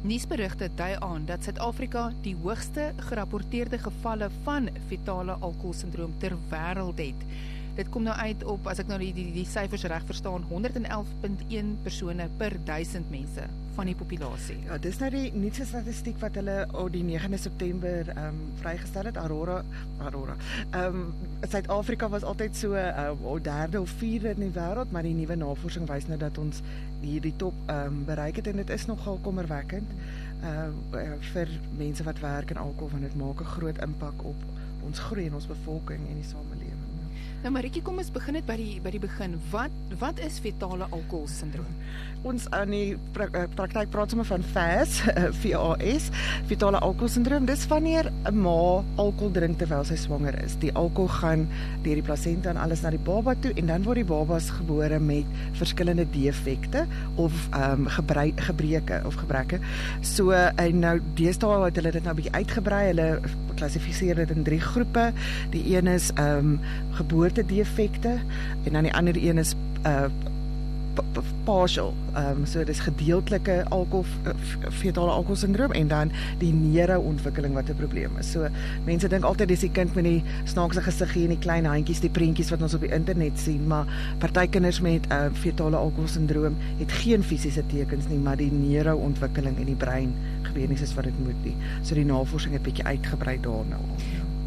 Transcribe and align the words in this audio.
nuusberigte 0.02 0.70
dui 0.74 0.96
aan 1.00 1.26
dat 1.26 1.44
Suid-Afrika 1.44 2.12
die 2.22 2.36
hoogste 2.42 2.92
gerapporteerde 2.96 3.78
gevalle 3.78 4.30
van 4.44 4.68
fetale 4.88 5.36
alkoholsindroom 5.40 6.14
ter 6.18 6.36
wêreld 6.50 6.98
het. 6.98 7.26
Dit 7.78 7.88
kom 7.88 8.02
nou 8.02 8.16
uit 8.16 8.44
op 8.44 8.66
as 8.70 8.82
ek 8.82 8.90
nou 8.90 8.98
die 8.98 9.12
die, 9.16 9.30
die 9.32 9.46
syfers 9.48 9.86
reg 9.90 10.04
verstaan 10.08 10.46
111.1 10.50 11.74
persone 11.84 12.28
per 12.38 12.56
1000 12.64 13.10
mense 13.10 13.46
van 13.76 13.88
die 13.88 13.94
populasie. 13.96 14.58
Ja, 14.66 14.76
dis 14.82 14.98
nou 15.00 15.08
die 15.14 15.30
nuutste 15.32 15.64
statistiek 15.68 16.18
wat 16.20 16.36
hulle 16.36 16.56
op 16.76 16.90
die 16.92 17.04
9de 17.06 17.38
September 17.40 18.10
ehm 18.12 18.26
um, 18.26 18.40
vrygestel 18.60 19.08
het. 19.08 19.16
Aurora 19.16 19.62
Aurora. 19.98 20.36
Ehm 20.70 21.00
um, 21.00 21.04
Suid-Afrika 21.48 22.08
was 22.08 22.26
altyd 22.26 22.56
so 22.56 22.74
um, 22.74 23.42
derde 23.42 23.80
of 23.80 23.90
vierde 24.02 24.34
in 24.34 24.44
die 24.48 24.52
wêreld, 24.54 24.90
maar 24.90 25.06
die 25.06 25.14
nuwe 25.14 25.36
navorsing 25.36 25.88
wys 25.88 26.06
nou 26.10 26.18
dat 26.18 26.38
ons 26.38 26.62
hierdie 27.00 27.34
top 27.36 27.54
ehm 27.66 27.86
um, 27.86 28.04
bereik 28.04 28.42
het 28.42 28.52
en 28.52 28.62
dit 28.64 28.70
is 28.70 28.86
nogal 28.90 29.18
kommerwekkend. 29.22 29.96
Ehm 30.42 30.76
uh, 30.94 31.16
vir 31.32 31.48
mense 31.78 32.04
wat 32.04 32.20
werk 32.20 32.50
in 32.50 32.60
alkohol 32.60 32.96
want 32.98 33.08
dit 33.08 33.16
maak 33.16 33.40
'n 33.40 33.54
groot 33.56 33.78
impak 33.88 34.24
op 34.24 34.48
ons 34.84 34.98
groei 34.98 35.26
en 35.26 35.34
ons 35.34 35.46
bevolking 35.46 36.08
en 36.08 36.14
die 36.14 36.30
samelewing. 36.34 36.99
Nou 37.40 37.54
Maritjie, 37.54 37.80
kom 37.80 37.96
ons 37.96 38.10
begin 38.12 38.36
net 38.36 38.44
by 38.44 38.52
die 38.60 38.80
by 38.84 38.90
die 38.92 39.00
begin. 39.00 39.38
Wat 39.48 39.72
wat 40.00 40.18
is 40.20 40.36
fetale 40.44 40.84
alkoholsindroom? 40.92 41.68
Ons 42.28 42.44
aan 42.52 42.68
die 42.68 42.98
pra 43.16 43.46
praktyk 43.56 43.88
praat 43.92 44.12
sommer 44.12 44.28
van 44.28 44.42
FAS, 44.44 44.98
VAS, 45.40 46.10
fetale 46.50 46.82
alkoholsindroom. 46.84 47.46
Dis 47.48 47.64
wanneer 47.70 48.10
'n 48.28 48.36
ma 48.36 48.84
alkohol 49.00 49.32
drink 49.32 49.56
terwyl 49.56 49.86
sy 49.88 49.96
swanger 49.96 50.36
is. 50.44 50.58
Die 50.60 50.72
alkohol 50.76 51.08
gaan 51.08 51.46
deur 51.80 51.96
die 51.96 52.04
plasenta 52.04 52.52
en 52.52 52.60
alles 52.60 52.82
na 52.84 52.92
die 52.92 53.00
baba 53.00 53.32
toe 53.32 53.54
en 53.56 53.72
dan 53.72 53.88
word 53.88 54.02
die 54.04 54.10
babas 54.12 54.50
gebore 54.52 55.00
met 55.00 55.24
verskillende 55.56 56.04
defekte 56.12 56.84
of 57.16 57.32
ehm 57.56 57.88
um, 57.88 57.88
gebreke 57.88 59.00
of 59.06 59.16
gebreke. 59.16 59.60
So 60.02 60.36
en 60.36 60.78
nou 60.78 61.00
deesdae 61.16 61.64
het 61.64 61.76
hulle 61.80 61.92
dit 61.96 62.04
nou 62.04 62.14
bietjie 62.14 62.36
uitgebrei. 62.36 62.92
Hulle 62.92 63.08
klassifiseer 63.56 64.16
dit 64.16 64.30
in 64.30 64.44
drie 64.44 64.60
groepe. 64.60 65.12
Die 65.56 65.64
een 65.72 65.88
is 65.88 66.12
ehm 66.20 66.52
um, 66.52 66.60
geboortedefekte 67.30 68.18
en 68.64 68.72
dan 68.72 68.82
die 68.82 68.94
ander 68.94 69.16
een 69.16 69.38
is 69.38 69.54
uh 69.86 70.04
partial. 71.44 71.94
Ehm 72.14 72.38
um, 72.38 72.46
so 72.46 72.64
dis 72.64 72.78
gedeeltelike 72.78 73.64
alkohol 73.68 74.04
fetale 74.70 75.10
alkoholsindroom 75.10 75.72
en 75.72 75.88
dan 75.88 76.10
die 76.38 76.52
neurontwikkeling 76.52 77.54
wat 77.54 77.68
'n 77.68 77.74
probleem 77.74 78.10
is. 78.18 78.30
So 78.30 78.48
mense 78.84 79.08
dink 79.08 79.24
altyd 79.24 79.48
dis 79.48 79.60
die 79.60 79.70
kind 79.70 79.94
met 79.94 80.04
die 80.04 80.22
snaakse 80.44 80.82
gesiggie 80.82 81.22
en 81.22 81.28
die 81.28 81.38
klein 81.38 81.64
handjies, 81.64 82.00
die 82.00 82.10
prentjies 82.10 82.50
wat 82.50 82.62
ons 82.62 82.74
op 82.74 82.80
die 82.80 82.92
internet 82.92 83.38
sien, 83.38 83.66
maar 83.66 83.86
party 84.18 84.46
kinders 84.46 84.80
met 84.80 85.06
uh, 85.12 85.24
fetale 85.32 85.76
alkoholsindroom 85.76 86.56
het 86.78 86.92
geen 86.92 87.22
fisiese 87.22 87.66
tekens 87.66 88.08
nie, 88.08 88.18
maar 88.18 88.36
die 88.36 88.52
neurontwikkeling 88.52 89.58
in 89.58 89.66
die 89.66 89.78
brein 89.78 90.12
gebeur 90.42 90.68
nie 90.68 90.76
soos 90.76 90.94
wat 90.94 91.04
dit 91.04 91.24
moet 91.24 91.44
nie. 91.44 91.56
So 91.82 91.94
die 91.94 92.04
navorsing 92.04 92.52
het 92.52 92.62
bietjie 92.62 92.84
uitgebrei 92.84 93.40
daarna. 93.40 93.78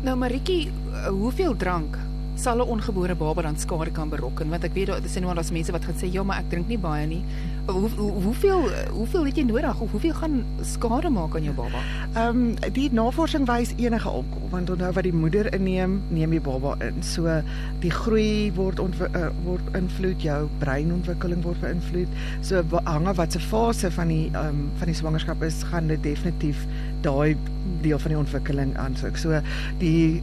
Nou 0.04 0.18
Maritjie, 0.18 0.72
hoeveel 1.10 1.56
drank 1.56 1.98
sal 2.36 2.58
'n 2.58 2.68
ongebore 2.68 3.16
baba 3.16 3.42
dan 3.42 3.58
skade 3.58 3.92
kan 3.92 4.10
berokken 4.10 4.50
want 4.50 4.64
ek 4.64 4.74
weet 4.74 4.88
daar 4.88 5.04
is 5.04 5.16
nou 5.20 5.36
al 5.36 5.44
mense 5.52 5.72
wat 5.72 5.86
gaan 5.86 5.96
sê 5.96 6.12
ja 6.12 6.24
maar 6.24 6.38
ek 6.38 6.50
drink 6.50 6.68
nie 6.68 6.78
baie 6.78 7.06
nie. 7.08 7.24
Hoe, 7.66 7.90
hoe, 7.90 8.12
hoeveel 8.12 8.70
hoeveel 8.92 9.26
het 9.26 9.38
jy 9.38 9.44
nodig? 9.44 9.80
Of 9.80 9.92
hoeveel 9.92 10.14
gaan 10.14 10.46
skade 10.62 11.10
maak 11.10 11.36
aan 11.36 11.44
jou 11.44 11.56
baba? 11.56 11.80
Ehm 12.16 12.28
um, 12.28 12.56
die 12.74 12.90
navorsing 12.92 13.46
wys 13.48 13.74
enige 13.78 14.10
alkohol 14.10 14.50
want 14.50 14.70
onthou 14.70 14.92
wat 14.92 15.04
die 15.04 15.14
moeder 15.14 15.54
inneem 15.54 16.02
neem 16.10 16.30
die 16.30 16.42
baba 16.42 16.76
in. 16.80 17.04
So 17.04 17.42
die 17.80 17.92
groei 17.92 18.52
word 18.56 18.80
uh, 18.80 19.30
word 19.44 19.76
invloed 19.76 20.22
jou 20.22 20.50
breinontwikkeling 20.60 21.44
word 21.44 21.62
beïnvloed. 21.62 22.08
So 22.42 22.64
hange 22.84 23.14
wat 23.14 23.32
se 23.32 23.40
fase 23.40 23.92
van 23.92 24.08
die 24.08 24.30
ehm 24.34 24.48
um, 24.48 24.72
van 24.78 24.88
die 24.88 24.96
swangerskap 24.96 25.44
is 25.44 25.64
gaan 25.64 25.88
dit 25.88 26.04
definitief 26.04 26.68
daai 27.02 27.38
deel 27.82 28.00
van 28.00 28.12
die 28.12 28.20
ontwikkeling 28.20 28.78
aansoek. 28.78 29.18
So 29.18 29.42
die 29.80 30.22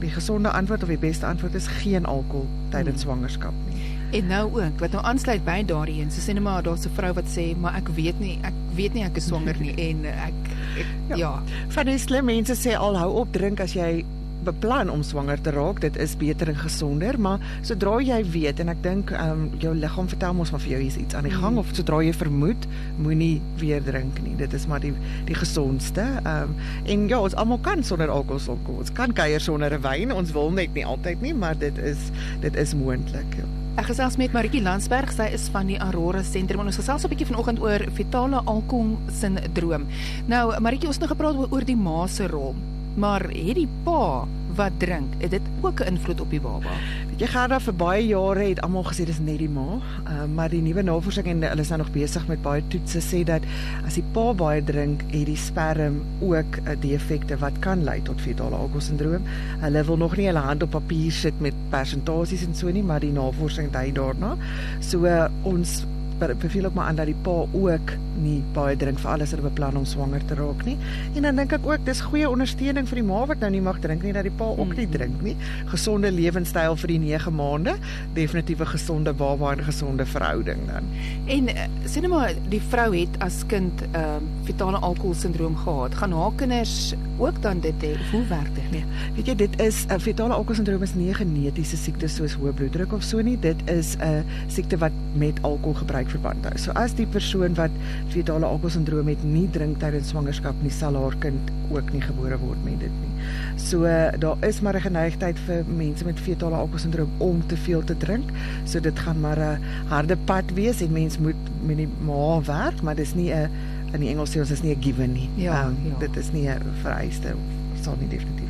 die 0.00 0.10
gesonde 0.10 0.50
antwoord 0.50 0.82
of 0.82 0.88
die 0.88 1.00
beste 1.00 1.26
antwoord 1.26 1.54
is 1.54 1.66
geen 1.66 2.06
alkohol 2.06 2.46
tydens 2.70 3.02
hmm. 3.02 3.04
swangerskap 3.04 3.54
nie. 3.68 3.94
En 4.10 4.26
nou 4.26 4.44
ook, 4.56 4.78
wat 4.80 4.94
nou 4.96 5.04
aansluit 5.04 5.44
by 5.44 5.58
daardie 5.68 5.98
een, 6.00 6.10
so 6.10 6.24
sê 6.24 6.32
net 6.32 6.42
maar 6.42 6.62
daar's 6.62 6.86
'n 6.86 6.94
vrou 6.96 7.12
wat 7.12 7.28
sê, 7.28 7.56
maar 7.56 7.74
ek 7.76 7.88
weet 7.88 8.20
nie, 8.20 8.38
ek 8.42 8.54
weet 8.74 8.94
nie 8.94 9.04
ek 9.04 9.16
is 9.16 9.26
swanger 9.26 9.56
nie 9.60 9.74
en 9.88 10.04
ek, 10.04 10.38
ek 10.78 10.86
ja. 11.08 11.16
ja. 11.16 11.42
Van 11.68 11.86
die 11.86 11.98
slim 11.98 12.24
mense 12.24 12.56
sê 12.56 12.76
al 12.76 12.96
hou 12.96 13.10
op 13.20 13.32
drink 13.32 13.60
as 13.60 13.72
jy 13.72 14.04
beplan 14.44 14.90
om 14.90 15.02
swanger 15.02 15.40
te 15.40 15.50
raak, 15.50 15.80
dit 15.80 15.96
is 15.96 16.16
beter 16.16 16.48
en 16.48 16.56
gesonder, 16.56 17.18
maar 17.20 17.42
sodra 17.66 17.98
jy 18.04 18.20
weet 18.30 18.60
en 18.62 18.72
ek 18.74 18.82
dink 18.82 19.12
ehm 19.14 19.30
um, 19.30 19.44
jou 19.62 19.74
liggaam 19.74 20.08
vertel 20.08 20.34
mos 20.34 20.52
maar 20.54 20.62
vir 20.64 20.76
jou 20.76 20.80
hier's 20.82 20.98
iets 21.00 21.18
aan 21.18 21.28
die 21.28 21.34
gang 21.34 21.56
mm. 21.56 21.62
of 21.64 21.74
sodra 21.76 22.00
jy 22.04 22.14
vermoed, 22.16 22.68
moenie 22.96 23.40
weer 23.58 23.82
drink 23.84 24.20
nie. 24.24 24.36
Dit 24.38 24.54
is 24.54 24.66
maar 24.70 24.82
die 24.84 24.94
die 25.28 25.38
gesondste. 25.38 26.06
Ehm 26.22 26.54
um, 26.54 26.56
en 26.86 27.06
ja, 27.08 27.20
ons 27.20 27.34
almal 27.34 27.62
kan 27.62 27.84
sonder 27.84 28.10
alkohol 28.12 28.42
sokkel. 28.42 28.82
Ons 28.84 28.92
kan 28.92 29.12
kuier 29.12 29.40
sonder 29.40 29.74
'n 29.74 29.82
wyn. 29.82 30.12
Ons 30.12 30.32
wil 30.32 30.50
net 30.50 30.74
nie 30.74 30.86
altyd 30.86 31.20
nie, 31.20 31.34
maar 31.34 31.58
dit 31.58 31.78
is 31.78 32.10
dit 32.40 32.56
is 32.56 32.74
moontlik. 32.74 33.36
Ja. 33.36 33.48
Ek 33.78 33.92
gesels 33.92 34.16
met 34.18 34.32
Maritjie 34.34 34.62
Landsberg, 34.62 35.12
sy 35.14 35.28
is 35.36 35.44
van 35.54 35.68
die 35.70 35.76
Aurora 35.78 36.24
Sentrum. 36.26 36.64
Ons 36.66 36.80
gesels 36.80 37.04
'n 37.04 37.08
bietjie 37.08 37.26
vanoggend 37.26 37.60
oor 37.60 37.84
fetale 37.94 38.42
alkohol 38.44 38.98
sindroom. 39.06 39.86
Nou, 40.26 40.60
Maritjie, 40.60 40.88
ons 40.88 40.98
het 40.98 41.06
nou 41.06 41.14
gepraat 41.14 41.52
oor 41.52 41.64
die 41.64 41.76
ma 41.76 42.06
se 42.06 42.26
rol. 42.26 42.56
Maar 42.94 43.28
het 43.28 43.54
die 43.54 43.68
pa 43.84 44.26
wat 44.58 44.72
drink, 44.78 45.12
het 45.18 45.30
dit 45.30 45.42
ook 45.60 45.80
'n 45.80 45.86
invloed 45.86 46.20
op 46.20 46.30
die 46.30 46.40
baba? 46.40 46.70
Weet 47.08 47.20
jy 47.20 47.26
Gerda, 47.26 47.60
vir 47.60 47.74
baie 47.74 48.06
jare 48.06 48.48
het 48.48 48.60
almal 48.60 48.84
gesê 48.84 49.04
dis 49.04 49.18
net 49.18 49.38
die 49.38 49.48
ma, 49.48 49.78
uh, 50.06 50.24
maar 50.34 50.48
die 50.48 50.62
nuwe 50.62 50.82
navorsing 50.82 51.26
en 51.26 51.42
hulle 51.42 51.60
is 51.60 51.68
nou 51.68 51.78
nog 51.78 51.90
besig 51.90 52.26
met 52.26 52.42
baie 52.42 52.62
toetse 52.68 53.00
sê 53.00 53.24
dat 53.24 53.42
as 53.86 53.94
die 53.94 54.04
pa 54.12 54.32
baie 54.34 54.64
drink, 54.64 55.02
het 55.10 55.26
die 55.26 55.36
sperm 55.36 56.02
ook 56.20 56.56
uh, 56.56 56.80
defekte 56.80 57.36
wat 57.38 57.58
kan 57.58 57.84
lei 57.84 58.02
tot 58.02 58.20
fetale 58.20 58.56
alkoholsindroom. 58.56 59.22
Hulle 59.60 59.84
wil 59.84 59.96
nog 59.96 60.16
nie 60.16 60.26
hulle 60.26 60.38
hand 60.38 60.62
op 60.62 60.70
papier 60.70 61.12
sit 61.12 61.40
met 61.40 61.54
persentasies 61.70 62.44
en 62.46 62.54
so 62.54 62.70
nie, 62.70 62.82
maar 62.82 63.00
die 63.00 63.12
navorsing 63.12 63.70
dui 63.70 63.92
daarna. 63.92 64.36
So 64.80 65.04
uh, 65.04 65.28
ons 65.42 65.84
beveel 66.18 66.64
ook 66.64 66.74
maar 66.74 66.86
aan 66.86 66.96
dat 66.96 67.06
die 67.06 67.18
pa 67.22 67.46
ook 67.52 67.96
nie 68.22 68.42
baie 68.54 68.76
drink 68.76 68.98
vir 69.02 69.10
alles 69.10 69.32
wat 69.34 69.44
beplan 69.46 69.76
om 69.78 69.84
swanger 69.86 70.24
te 70.26 70.36
raak 70.38 70.64
nie. 70.66 70.76
En 71.16 71.26
dan 71.26 71.38
dink 71.38 71.54
ek 71.54 71.66
ook 71.66 71.84
dis 71.86 72.00
goeie 72.02 72.28
ondersteuning 72.28 72.88
vir 72.88 73.00
die 73.00 73.06
ma 73.06 73.24
wat 73.30 73.42
nou 73.44 73.50
nie 73.54 73.62
mag 73.64 73.78
drink 73.84 74.02
nie 74.06 74.14
dat 74.16 74.26
die 74.26 74.34
pa 74.34 74.48
ook 74.50 74.74
nie 74.78 74.88
drink 74.90 75.22
nie. 75.24 75.36
Gesonde 75.70 76.10
lewenstyl 76.14 76.76
vir 76.82 76.92
die 76.94 76.98
9 77.04 77.34
maande, 77.34 77.76
definitief 78.14 78.60
'n 78.60 78.72
gesonde 78.74 79.12
baba 79.12 79.52
en 79.52 79.64
gesonde 79.64 80.06
verhouding 80.06 80.66
dan. 80.66 80.84
En 81.26 81.48
uh, 81.48 81.66
sê 81.86 82.00
net 82.00 82.10
maar 82.10 82.34
die 82.48 82.60
vrou 82.60 82.90
het 82.96 83.18
as 83.20 83.44
kind 83.46 83.82
ehm 83.92 84.22
uh, 84.22 84.44
fetale 84.44 84.78
alkoholsindroom 84.78 85.56
gehad. 85.56 85.94
Gaan 85.94 86.12
haar 86.12 86.32
kinders 86.36 86.94
ook 87.18 87.42
dan 87.42 87.60
dit 87.60 87.74
hê? 87.82 87.94
Hoe 88.10 88.26
werk 88.26 88.54
dit? 88.54 88.70
Nee. 88.70 88.84
Weet 89.16 89.26
jy 89.26 89.34
dit 89.34 89.60
is 89.60 89.84
'n 89.86 89.92
uh, 89.92 89.98
fetale 89.98 90.34
alkoholsindroom 90.34 90.82
is 90.82 90.94
nie 90.94 91.10
'n 91.10 91.14
genetiese 91.14 91.76
siekte 91.76 92.08
soos 92.08 92.34
hoë 92.34 92.52
bloeddruk 92.52 92.92
of 92.92 93.02
so 93.02 93.20
nie. 93.20 93.38
Dit 93.38 93.56
is 93.70 93.96
'n 93.96 94.02
uh, 94.02 94.20
siekte 94.46 94.78
wat 94.78 94.92
met 95.14 95.42
alkohol 95.42 95.74
gebruik 95.74 96.07
verband. 96.10 96.46
So 96.56 96.72
as 96.78 96.94
die 96.94 97.06
persoon 97.06 97.54
wat 97.58 97.74
fetale 98.12 98.46
alkoholsindroom 98.46 99.08
het 99.08 99.22
nie 99.24 99.46
drink 99.54 99.78
tydens 99.82 100.12
swangerskap 100.12 100.58
nie, 100.62 100.72
sal 100.74 100.96
haar 100.96 101.16
kind 101.22 101.52
ook 101.70 101.92
nie 101.92 102.02
gebore 102.04 102.38
word 102.40 102.60
met 102.64 102.80
dit 102.80 102.94
nie. 103.02 103.28
So 103.60 103.84
daar 104.18 104.36
is 104.46 104.60
maar 104.60 104.76
'n 104.76 104.86
geneigtheid 104.88 105.38
vir 105.46 105.64
mense 105.66 106.04
met 106.04 106.20
fetale 106.20 106.54
alkoholsindroom 106.54 107.10
om 107.18 107.46
te 107.46 107.56
veel 107.56 107.84
te 107.84 107.96
drink. 107.96 108.30
So 108.64 108.80
dit 108.80 108.98
gaan 108.98 109.20
maar 109.20 109.38
'n 109.38 109.60
harde 109.88 110.16
pad 110.24 110.44
wees 110.54 110.80
en 110.80 110.92
mens 110.92 111.18
moet 111.18 111.42
met 111.62 111.76
die 111.76 111.88
ma 112.00 112.40
werk, 112.42 112.82
maar 112.82 112.94
dis 112.94 113.14
nie 113.14 113.32
'n 113.32 113.50
in 113.92 114.00
die 114.00 114.08
Engels 114.08 114.36
sê 114.36 114.40
ons 114.40 114.50
is 114.50 114.62
nie 114.62 114.74
'n 114.74 114.82
given 114.82 115.12
nie. 115.12 115.28
Ja, 115.34 115.66
um, 115.66 115.76
ja. 115.84 115.98
dit 115.98 116.16
is 116.16 116.32
nie 116.32 116.48
'n 116.48 116.60
vereiste 116.82 117.34
sal 117.82 117.96
nie 118.00 118.08
definitief 118.08 118.47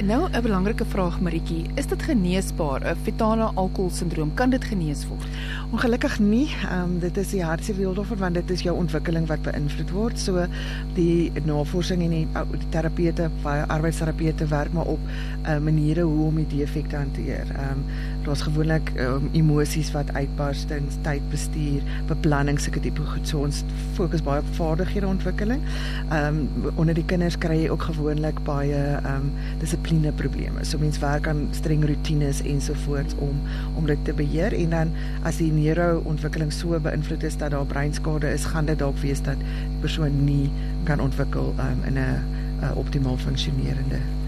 Nou 0.00 0.28
'n 0.30 0.42
belangrike 0.42 0.84
vraag 0.84 1.20
Maritjie, 1.20 1.64
is 1.74 1.86
dit 1.86 2.02
geneesbaar? 2.02 2.80
'n 2.84 2.96
Fetale 3.02 3.50
alkoholsindroom, 3.54 4.34
kan 4.34 4.50
dit 4.50 4.64
genees 4.64 5.06
word? 5.06 5.26
Ongelukkig 5.70 6.18
nie. 6.18 6.48
Ehm 6.64 6.82
um, 6.82 6.98
dit 6.98 7.16
is 7.16 7.28
die 7.28 7.44
wêreld 7.76 8.18
want 8.18 8.34
dit 8.34 8.50
is 8.50 8.62
jou 8.62 8.76
ontwikkeling 8.76 9.26
wat 9.26 9.42
beïnvloed 9.42 9.90
word. 9.90 10.18
So 10.18 10.46
die 10.94 11.32
navorsing 11.44 12.02
en 12.02 12.10
die, 12.10 12.28
die 12.50 12.68
terapeute, 12.68 13.30
baie 13.42 13.66
arbeidsterapeute 13.66 14.46
werk 14.46 14.72
maar 14.72 14.86
op 14.86 15.00
uh, 15.46 15.58
maniere 15.58 16.02
hoe 16.02 16.26
om 16.26 16.34
die 16.34 16.58
defek 16.58 16.88
te 16.88 16.96
hanteer. 16.96 17.46
Ehm 17.50 17.70
um, 17.70 17.84
daar's 18.24 18.42
gewoonlik 18.46 18.92
um, 19.00 19.28
emosies 19.32 19.90
wat 19.94 20.12
uitbarstings, 20.14 20.98
tydbestuur, 21.06 21.82
beplanning 22.08 22.60
sulke 22.60 22.80
tipe 22.84 23.04
goed. 23.06 23.26
So 23.28 23.42
ons 23.46 23.62
fokus 23.96 24.22
baie 24.24 24.42
op 24.42 24.50
vaardighede 24.58 25.08
ontwikkeling. 25.08 25.64
Ehm 26.10 26.42
um, 26.42 26.70
onder 26.76 26.94
die 26.94 27.04
kinders 27.04 27.38
kry 27.38 27.58
jy 27.62 27.68
ook 27.72 27.88
gewoonlik 27.90 28.38
baie 28.46 28.78
ehm 28.78 29.10
um, 29.14 29.30
dissipline 29.60 30.12
probleme. 30.22 30.64
So 30.64 30.78
mense 30.78 31.00
werk 31.02 31.28
aan 31.28 31.46
streng 31.56 31.84
rotines 31.88 32.42
ensovoorts 32.42 33.18
om 33.18 33.40
om 33.76 33.86
dit 33.86 34.04
te 34.04 34.14
beheer 34.16 34.54
en 34.56 34.70
dan 34.76 34.96
as 35.28 35.42
die 35.42 35.52
neurontwikkeling 35.52 36.52
so 36.52 36.80
beïnvloed 36.80 37.22
is 37.22 37.36
dat 37.36 37.50
daar 37.50 37.66
breinskade 37.66 38.32
is, 38.32 38.48
gaan 38.54 38.70
dit 38.70 38.78
dalk 38.78 38.98
wees 39.02 39.22
dat 39.22 39.38
die 39.38 39.78
persoon 39.80 40.24
nie 40.24 40.50
kan 40.84 41.00
ontwikkel 41.00 41.54
um, 41.58 41.86
in 41.86 41.98
'n 41.98 42.76
optimaal 42.78 43.16
funksionerende 43.16 44.21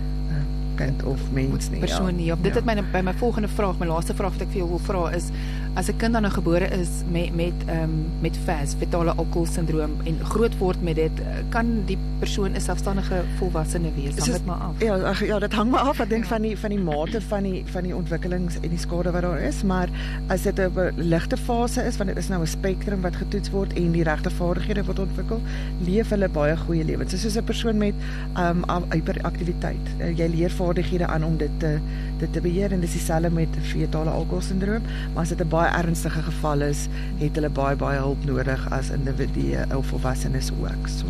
kind 0.74 1.02
of 1.02 1.20
mens 1.32 1.70
nie. 1.70 1.80
Persoon 1.80 2.16
nie. 2.16 2.24
Ja. 2.24 2.36
Dit 2.36 2.54
ja. 2.54 2.60
het 2.60 2.64
my 2.64 2.82
by 2.92 3.00
my 3.00 3.14
volgende 3.14 3.48
vraag, 3.48 3.78
my 3.78 3.86
laaste 3.86 4.14
vraag 4.14 4.32
wat 4.32 4.46
ek 4.46 4.54
vir 4.54 4.64
jou 4.64 4.68
wil 4.68 4.82
vra 4.88 5.10
is 5.10 5.30
as 5.74 5.88
'n 5.88 5.96
kind 5.96 6.12
dan 6.12 6.22
nou 6.22 6.32
gebore 6.32 6.68
is 6.68 6.88
met 7.10 7.34
met 7.34 7.52
ehm 7.66 7.82
um, 7.82 8.06
met 8.20 8.36
FAS, 8.44 8.74
fetale 8.78 9.12
alkoholsindroom 9.14 9.92
en 10.04 10.18
groot 10.24 10.58
word 10.58 10.82
met 10.82 10.94
dit, 10.94 11.12
kan 11.48 11.82
die 11.86 11.98
persoon 12.18 12.54
'n 12.54 12.60
selfstandige 12.60 13.22
volwassene 13.38 13.90
wees? 13.94 14.18
Hang 14.18 14.32
dit 14.32 14.44
maar 14.44 14.56
af. 14.56 14.74
Ja, 14.78 14.96
ach, 14.96 15.24
ja, 15.26 15.38
dit 15.38 15.52
hang 15.52 15.70
maar 15.70 15.80
af. 15.80 16.00
Ek 16.00 16.08
dink 16.08 16.22
ja. 16.22 16.28
van 16.28 16.42
die 16.42 16.58
van 16.58 16.70
die 16.70 16.78
mate 16.78 17.20
van 17.20 17.42
die 17.42 17.62
van 17.66 17.82
die 17.82 17.96
ontwikkelings 17.96 18.54
en 18.60 18.68
die 18.68 18.78
skade 18.78 19.10
wat 19.10 19.22
daar 19.22 19.40
is, 19.40 19.62
maar 19.62 19.88
as 20.26 20.42
dit 20.42 20.58
'n 20.58 20.92
ligte 20.96 21.36
fase 21.36 21.82
is, 21.82 21.96
want 21.96 22.08
dit 22.08 22.18
is 22.18 22.28
nou 22.28 22.42
'n 22.42 22.46
spektrum 22.46 23.00
wat 23.00 23.16
getoets 23.16 23.50
word 23.50 23.72
en 23.72 23.92
die 23.92 24.02
regte 24.02 24.30
vaardighede 24.30 24.84
wat 24.84 24.98
ontwikkel, 24.98 25.40
leef 25.84 26.08
hulle 26.08 26.28
baie 26.28 26.56
goeie 26.56 26.84
lewens. 26.84 27.10
Dit 27.10 27.18
is 27.18 27.22
soos 27.22 27.42
'n 27.42 27.44
persoon 27.44 27.78
met 27.78 27.94
ehm 28.34 28.62
um, 28.70 28.84
hyperaktiwiteit. 28.90 29.86
Uh, 29.98 30.18
jy 30.18 30.26
leer 30.26 30.50
vaardighede 30.64 31.06
aan 31.06 31.24
om 31.24 31.36
dit 31.36 31.60
te 31.62 31.76
dit 32.18 32.32
te 32.32 32.40
beheer 32.40 32.72
en 32.72 32.80
dis 32.80 32.96
dieselfde 32.96 33.30
met 33.30 33.60
fetale 33.70 34.10
alkoholsindroom, 34.10 34.82
maar 35.14 35.22
as 35.22 35.34
dit 35.34 35.40
'n 35.40 35.48
baie 35.48 35.70
ernstige 35.82 36.22
geval 36.22 36.60
is, 36.72 36.88
het 37.18 37.34
hulle 37.34 37.50
baie 37.50 37.76
baie 37.76 37.98
hulp 37.98 38.24
nodig 38.24 38.70
as 38.70 38.90
individue 38.90 39.66
of 39.76 39.86
volwassenes 39.86 40.50
ook. 40.50 40.88
So 40.88 41.06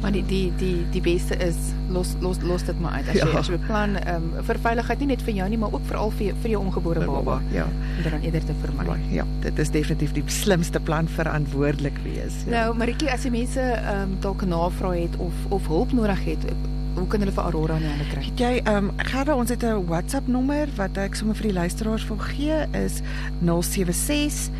Maar 0.00 0.12
die 0.12 0.24
die 0.26 0.52
die 0.56 0.84
die 0.90 1.00
beste 1.00 1.36
is 1.36 1.56
los 1.88 2.14
los 2.20 2.36
los 2.42 2.62
dit 2.62 2.80
maar 2.80 2.92
uit 2.92 3.08
as 3.08 3.16
jy 3.16 3.28
ja. 3.30 3.38
as 3.38 3.48
jy 3.48 3.56
beplan 3.56 3.96
um, 4.12 4.26
vir 4.48 4.60
veiligheid 4.66 5.00
nie 5.02 5.08
net 5.12 5.24
vir 5.24 5.34
jou 5.38 5.48
nie 5.48 5.58
maar 5.58 5.72
ook 5.72 5.86
veral 5.88 6.12
vir 6.18 6.36
vir 6.42 6.52
jou 6.52 6.60
ongebore 6.60 7.00
baba. 7.00 7.22
baba. 7.22 7.38
Ja. 7.54 7.64
Om 7.96 8.10
dan 8.10 8.20
eerder 8.20 8.44
te 8.44 8.56
vermy. 8.60 8.98
Ja, 9.10 9.24
dit 9.40 9.58
is 9.58 9.72
definitief 9.74 10.12
die 10.12 10.24
slimste 10.26 10.80
plan 10.80 11.08
verantwoordelik 11.08 11.98
wees. 12.04 12.42
Ja. 12.44 12.52
Nou, 12.52 12.76
Maritjie, 12.76 13.10
as 13.12 13.24
jy 13.24 13.32
mense 13.34 13.66
um, 13.96 14.16
dalk 14.20 14.44
navraag 14.46 15.00
het 15.00 15.16
of 15.16 15.46
of 15.48 15.66
hulp 15.66 15.96
nodig 15.96 16.24
het, 16.28 16.44
hoe 16.96 17.06
kan 17.06 17.20
hulle 17.20 17.32
vir 17.32 17.44
Aurora 17.44 17.76
in 17.76 17.86
die 17.86 17.92
hande 17.92 18.08
kry? 18.10 18.24
Jy 18.40 18.52
ehm 18.64 18.90
um, 18.90 19.06
Gerda, 19.10 19.36
ons 19.36 19.50
het 19.50 19.64
'n 19.64 19.86
WhatsApp 19.86 20.28
nommer 20.28 20.68
wat 20.76 20.96
ek 20.96 21.14
sommer 21.14 21.36
vir 21.36 21.50
die 21.50 21.58
luisteraars 21.58 22.06
wil 22.08 22.18
gee 22.18 22.66
is 22.72 23.02
076 23.40 24.50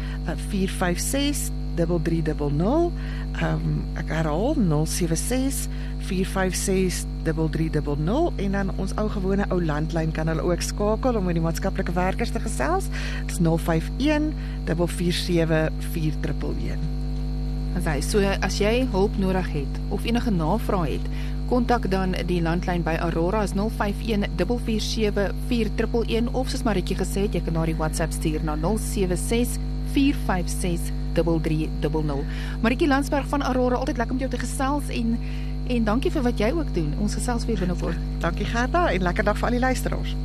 456 0.49 1.53
3300. 1.77 2.93
Ehm 3.37 3.53
um, 3.53 3.85
ek 4.01 4.09
herhaal 4.09 4.55
076 4.87 5.69
456 6.07 7.05
3300 7.23 8.33
en 8.37 8.53
dan 8.53 8.71
ons 8.77 8.95
ou 8.97 9.09
gewone 9.09 9.45
ou 9.51 9.61
landlyn 9.63 10.13
kan 10.13 10.29
hulle 10.29 10.43
ook 10.43 10.63
skakel 10.63 11.17
om 11.17 11.25
met 11.25 11.35
die 11.35 11.45
maatskaplike 11.45 11.93
werkers 11.93 12.31
te 12.31 12.41
gesels. 12.41 12.89
Dit 13.27 13.37
is 13.37 13.41
051 13.41 14.33
447 14.65 15.73
4111. 15.93 16.79
Asai, 17.77 18.01
so 18.01 18.23
as 18.41 18.57
jy 18.57 18.87
hulp 18.93 19.19
nodig 19.21 19.49
het 19.53 19.81
of 19.93 20.05
enige 20.09 20.31
navrae 20.33 20.95
het, 20.95 21.11
kontak 21.47 21.91
dan 21.91 22.15
die 22.27 22.41
landlyn 22.43 22.83
by 22.83 22.97
Aurora 23.07 23.43
is 23.47 23.55
051 23.55 24.27
447 24.37 25.33
4111 25.49 26.35
of 26.35 26.51
soos 26.51 26.65
Maritjie 26.67 26.99
gesê 26.99 27.27
het, 27.27 27.35
jy 27.39 27.43
kan 27.47 27.57
na 27.59 27.67
die 27.69 27.77
WhatsApp 27.79 28.15
stuur 28.15 28.45
na 28.47 28.57
076 28.63 29.59
456 29.95 30.93
3300. 31.17 32.25
Maritjie 32.63 32.89
Landsberg 32.89 33.29
van 33.29 33.43
Aurora, 33.43 33.77
altyd 33.77 33.97
lekker 33.97 34.15
om 34.15 34.25
jou 34.25 34.31
te 34.31 34.43
gesels 34.43 34.89
en 34.89 35.19
en 35.67 35.85
dankie 35.85 36.13
vir 36.15 36.23
wat 36.23 36.39
jy 36.39 36.53
ook 36.55 36.75
doen. 36.75 36.93
Ons 37.03 37.19
gesels 37.19 37.47
weer 37.47 37.59
binnekort. 37.59 37.99
Dankie 38.23 38.47
Gerda 38.47 38.87
en 38.93 39.03
lekker 39.03 39.27
dag 39.27 39.39
vir 39.39 39.51
al 39.51 39.59
die 39.59 39.65
luisteraars. 39.67 40.17